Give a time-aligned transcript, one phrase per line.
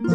[0.00, 0.14] 皆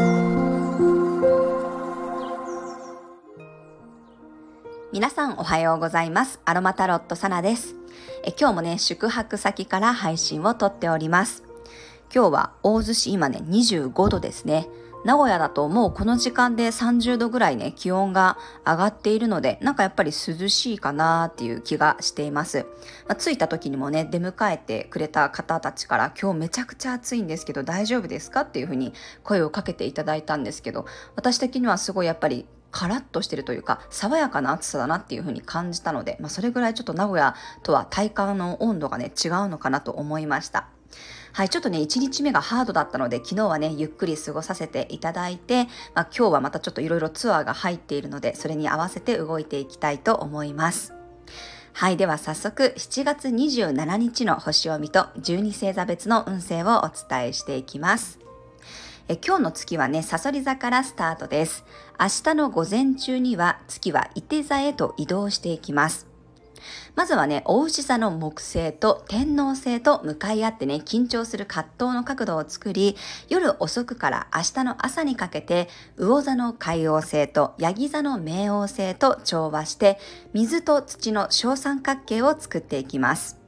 [5.10, 6.40] さんおはようございます。
[6.46, 7.76] アロマタロットサナです。
[8.24, 11.44] え今日もね宿泊先から配信をとっております。
[12.16, 14.70] 今日は大洲市今ね25度ですね。
[15.04, 22.66] 名古屋だともうこの時間で30度ぐらいね、気温が上がっているので、なんかやっぱり涼しいかなっていう気がしています。
[23.08, 28.94] まあ、着いた時にもね、出迎えてくれた方たちから今日めちゃくちゃ暑いんですけど大丈夫ですかっていうふうに
[29.24, 40.68] 声をかけていただいたんですけど、私的にはすごいやっぱりカラッとしてるというか爽やかな暑さだなっていう風に感じたので、まあ、それぐらいちょっと名古屋とは体感の温度がね違うのかなと思いました。
[41.34, 50.94] はい、ちょっとね、1日目がハードだったので、昨日はね、ゆっくり過ごさせていただいて、まあ、今日はまたちょっといろいろツアーが入っているので、それに合わせて動いていきたいと思います。
[51.74, 58.20] はい、では早速、7月27日の星読みと12星座別の運勢をお伝えしていきます。
[59.08, 61.66] え今日の月はね、さそり座からスタートです。
[62.00, 66.13] 明日の午前中には月は伊手座へと移動していきます。
[66.96, 72.96] まずはね、大牛座の木星と天王星と向かい合ってね、緊張する葛藤の角度を作り、
[73.30, 80.00] 夜遅くから明日の朝にかけて、魚座の海王星とヤギ座の冥王星と調和して、
[80.34, 83.44] 水と土の小三角形を作っていきます。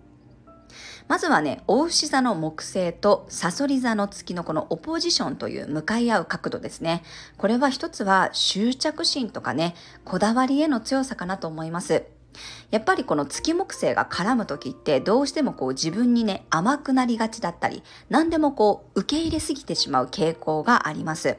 [1.07, 7.03] まずはね、大牛座の木星とサソリ座の月のこのオポジションという向かい合う角度ですね。
[7.37, 12.05] これは一つは執着心とかね、こだわりへの強さかなと思います。
[12.71, 21.37] やっぱりこの月木星が絡む時ってどうしてもこう自分にね甘くなりがちだったり何でもこう受け入れすぎてしまう傾向があります。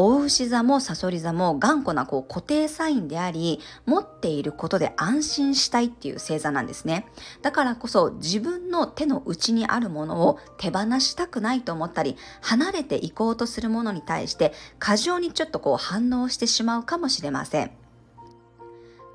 [0.00, 7.06] 大牛座もサソリ座も頑固なこう固定サインであり持っていることで安心したいっていう星座なんですね
[7.42, 17.72] だからこそ自分の手の内にあるものを手放したくないと思ったり離れていこうとするものに対して過剰にちょっとこう反応してしまうかもしれません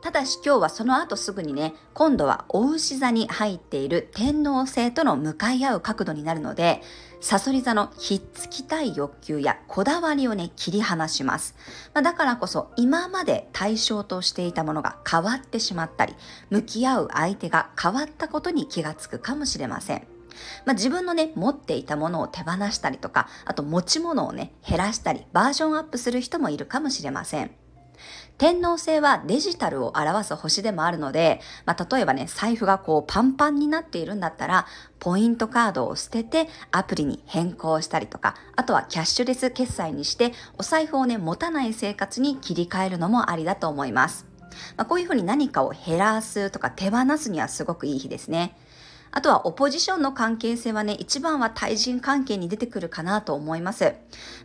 [0.04, 6.82] ただし今日はその後すぐにね、今度はお牛座に入っている天皇星との向かい合う角度になるので、
[7.22, 11.56] サソリ座のひっつきたい欲求やこだわりをね、切り離します。
[11.94, 16.16] まあ、だからこそ今まで対象としていたものが変わってしまったり、
[16.50, 20.06] 向き合う相手が変わったことに気がつくかもしれません。
[20.66, 27.63] まあ、自分のね、持っていたものを手放したりとか、あと持ち物をね、減らしたり、バージョンアップする人もいるかもしれません。
[28.38, 34.66] 天皇星はデジタルを表す星でもあるので、まあ、例えばね、財布がこうパンパンになっているんだったら、
[35.00, 44.26] ポイントカードを捨ててアプリに変更したりとか、あとはキャッシュレス決済にして、お財布をね、持たない生活に切り替えるのもありだと思います。
[44.78, 48.56] まあ、こういうふうに何かを減らすとか手放すにはすごくいい日ですね。
[49.16, 53.94] あとはオポジションの関係性はね、一番は対人関係に出てくるかなと思います。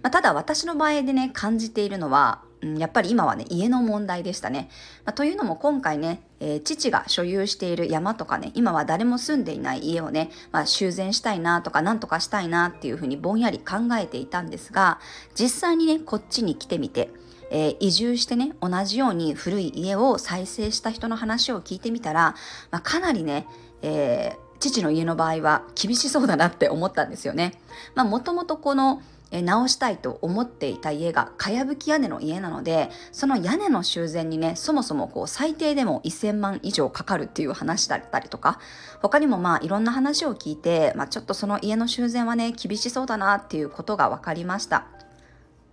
[0.02, 4.68] まあ、ただ私の場合でね、感じているのは、うんやっぱり今はね、家の問題でしたね。
[5.04, 14.98] まあ、というのも今回ね、えー、父が所有している山とかね、今は誰も住んでいない家をね、まあ、修繕したいなとか、なんとかしたいなっていうふうにぼんやり考えていたんですが、
[15.38, 17.10] 実際にね、こっちに来てみて、
[17.50, 22.34] えー、移住してね、同じように古い家を再生した人の話を聞いてみたら、
[22.70, 23.46] まあ、かなりね、
[23.82, 27.60] えー、父の家の場合は厳しそうだなって思ったんですよね。
[27.94, 38.58] まあもともとこの直したいと思っていた家がかやぶき屋根の家なのでその屋根の修繕にねそもそもこう最低でも1000万以上かかるっていう話だったりとか
[39.00, 44.86] 他にもまあいろんな話を聞いて、まあ、ちょっとその家の修繕はね厳しそうだなっていうことが分かりました。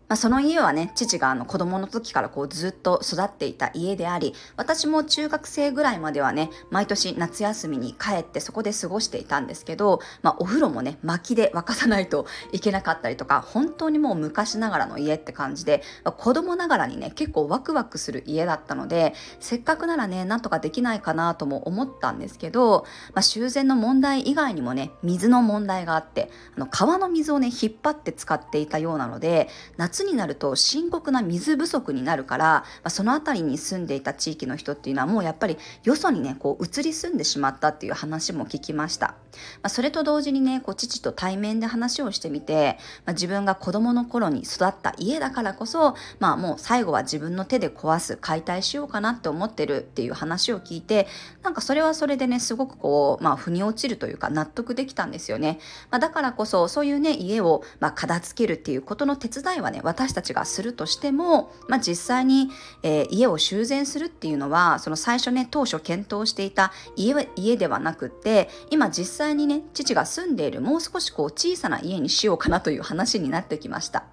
[0.07, 39.15] まあ、その家はね、父があの子供の時からこうずっと育っていた家であり、私も中学生ぐらいまではね、毎年夏休みに帰ってそこで過ごしていたんですけど、まあ、お風呂もね、薪で沸かさないといけなかったりとか、本当にもう昔ながらの家って感じで、まあ、子供ながらにね、結構ワクワクする家だったので、せっかくならね、なんとかできないかなとも思ったんですけど、まあ、修繕の問題以外にもね、水の問題があって、あの川の水をね、引っ張って使っていたようなので、夏になると深刻な水不足になるから、まあ、その辺りに住んでいた地域の人っていうのはもうやっぱりよそにねこう移り住んでしまったっていう話も聞きました、ま
[39.63, 51.07] あ、それと同時にねこう父と対面で話をしてみて、まあ、自分が子供の頃に育った家だからこそまあもう最後は自分の手で壊す解体しようかなって思ってるっていう話を聞いて
[51.43, 55.59] なんかそれはそれでねすごくこうまあ腑に落ちるというか納得できたんですよね、
[55.91, 62.49] まあ、だからこそそういうね家をまあ片付けるっていうことの手伝いはね私たちがするとしても、まあ、実際に、
[62.83, 74.05] えー、家を修繕するっていうのはその最初ね当初検討していた家家ではなくって今実際にね父が住んでいるもう少しこう小さな家にしようかなという話になってきました。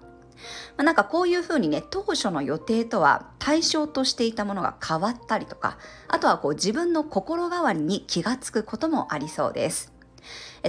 [0.75, 5.77] まあ、なんかこういうふうにね、当初の予定とは対象としていたものが変わったりとか、
[6.07, 9.92] あとはこう自分の心変わりに気がつくこともありそうです。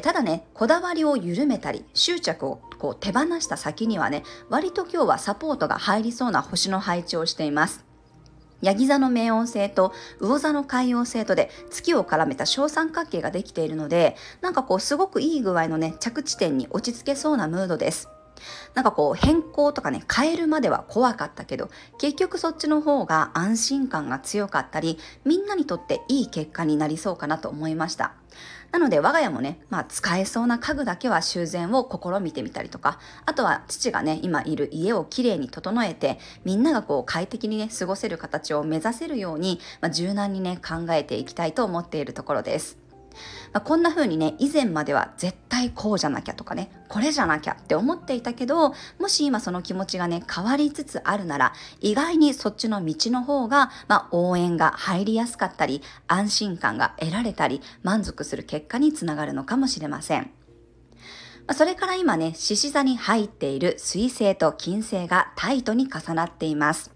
[0.02, 7.84] ただね、こだわりを緩めたり、執着をこう手放した先にはね、割と今日はサポートが入りそうな星の配置をしています。
[8.62, 18.08] ヤギ座の冥王星と魚座の海王星とで月を絡めた小三角形ができているので、なんかこうすごくいい具合のね、着地点に落ち着けそうなムードです。
[18.74, 28.14] なんかこう変更とかね、変えるまでは怖かったけど、結局そっちの方が安心感が強かったり、みんなにとっていい結果になりそうかなと思いました。
[28.74, 42.83] なので我が家もね、まあ使えそうな家具だけは修繕を試みてみたりとか、あとは父がね、今いる家をきれいに整えて、みんながこう快適にね、過ごせる形を目指せるように、まあ、柔軟にね、考えていきたいと思っているところです。
[43.52, 60.30] まあ、こんな風にね、以前までは絶対こうじゃなきゃとかね、これじゃなきゃって思っていたけど、もし今その気持ちがね、変わりつつあるなら、意外にそっちの道の方が、まあ、応援が入りやすかったり、安心感が得られたり、満足する結果につながるのかもしれません。
[61.52, 66.90] それから今ね、獅子座に入っている水星と金星がタイトに重なっています。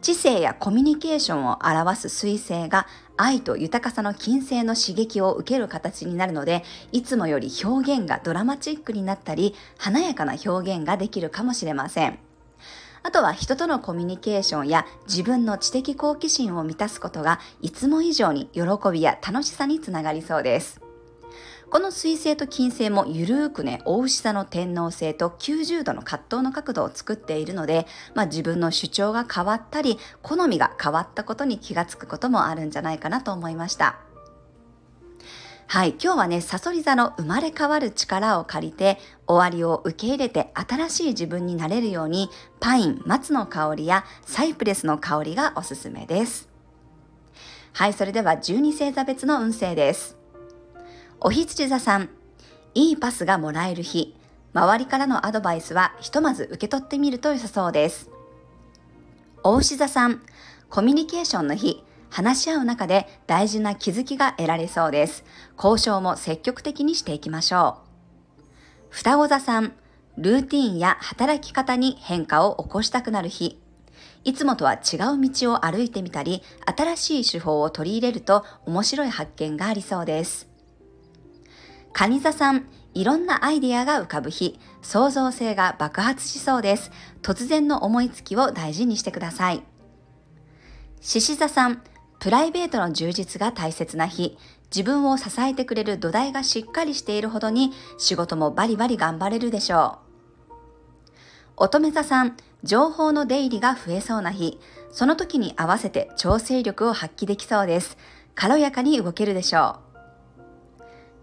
[0.00, 2.86] 知性やコミュニケーションを表す水星が
[3.20, 12.18] 愛と豊かさの金星の刺激を受ける形になるので、いつもより表現がドラマチックになったり、華やかな表現ができるかもしれません。
[13.02, 18.62] あとは人とのコミュニケーションや自分の知的好奇心を満たすことがいつも以上に喜
[18.92, 20.89] びや楽しさにつながりそうです。
[21.70, 34.00] この水星と金星もゆるーくね、大牛座の天王星と90度の葛藤の角度を作っているので、まあ自分の主張が変わったり、好みが変わったことに気がつくこともあるんじゃないかなと思いました。
[35.68, 46.48] はい、今日はね、サソリ座の生まれ変わる力を借りて、終わりを受け入れて新しい自分になれるように、パイン、松の香りやサイプレスの香りがおすすめです。
[47.74, 50.19] はい、それでは12星座別の運勢です。
[51.22, 52.08] おひつじ座さん、
[52.74, 54.16] いいパスがもらえる日、
[54.54, 58.08] 周りからのアドバイスはひとまず受け取ってみると良さそうです。
[59.42, 60.22] お牛座さん、
[60.70, 65.24] コミュニケーションの日、話し合う中で大事な気づきが得られそうです。
[65.62, 67.80] 交渉も積極的にしていきましょ
[68.38, 68.44] う。
[68.88, 69.74] 双子座さん、
[70.16, 73.60] ルーティンや働き方に変化を起こしたくなる日。
[74.24, 80.49] いつもとは違う道を歩いてみたり、新しい手法を取り入れると面白い発見がありそうです。
[81.92, 86.90] 蟹座さん、いろんなアイディアが浮かぶ日、創造性が爆発しそうです。
[87.22, 89.62] 突然の思いつきを大事にしてください。
[91.00, 91.82] 獅子座さん、
[92.18, 94.36] プライベートの充実が大切な日、
[94.74, 100.10] 自分を支えてくれる土台がしっかりしているほどに仕事もバリバリ頑張れるでしょう。
[101.56, 104.58] 乙女座さん、情報の出入りが増えそうな日、
[104.90, 107.96] その時に合わせて調整力を発揮できそうです。
[108.34, 109.89] 軽やかに動けるでしょう。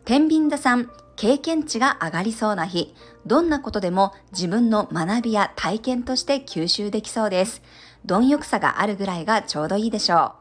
[0.08, 2.96] 天秤座さん、経験値が上がりそうな日、
[3.26, 7.62] どんなことでも自分の学びや体験として吸収できそうです。
[8.06, 10.32] 貪欲さがあるぐらいがちょうどいいでしょう。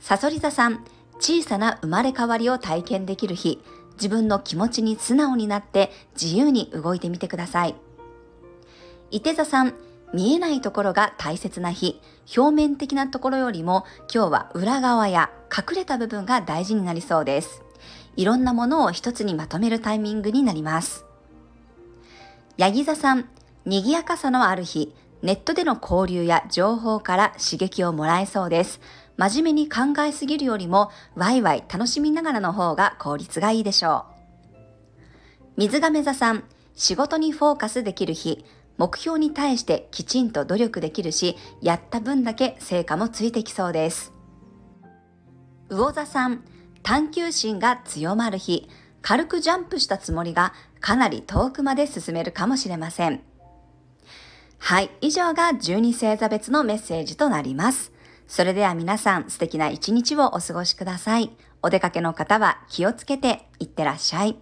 [0.00, 0.84] サソリ座さん、
[1.20, 7.76] 小さな生まれ変わりを体験できる日、自分の気持ちに素直になって自由に動いてみてください。
[9.12, 9.74] 伊手座さん、
[10.12, 12.00] 見えないところが大切な日、
[12.36, 17.63] 表面的なところよりも今日は裏側や隠れた部分が大事になりそうです。
[18.16, 21.04] いろんなものを一つにまとめるタイミングになります。
[22.56, 23.28] ヤギ座さん、
[23.64, 28.80] 賑やかさのある日、ネットでの交流や情報から刺激をもらえそうです。
[29.16, 34.14] 真面目に考えすぎるよりも、ワイワイ楽しみながらの方が効率がいいでしょう。
[35.56, 36.44] 水亀座さん、
[36.74, 38.44] 仕事にフォーカスできる日、
[38.76, 44.12] 目標に対してきちんと努力できるし、やった分だけ成果もついてきそうです。
[45.70, 46.44] 魚座さん、
[46.84, 48.68] 探求心が強まる日、
[49.00, 53.22] 軽くジャンプしたつもりがかなり遠くまで進めるかもしれません。
[54.58, 57.90] はい、以上が12星座別のメッセージとなります。
[58.28, 61.30] それでは皆さん素敵な一日をお過ごしください。
[61.62, 64.36] お出かけの方は気をつけていってらっしゃい。